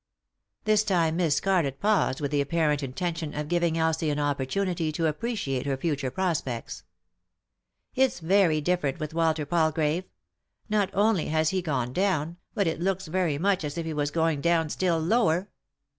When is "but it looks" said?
12.55-13.05